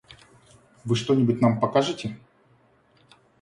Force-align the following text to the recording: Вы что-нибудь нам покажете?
Вы 0.83 0.95
что-нибудь 0.95 1.41
нам 1.41 1.59
покажете? 1.59 2.17